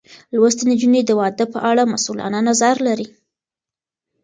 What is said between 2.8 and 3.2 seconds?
لري.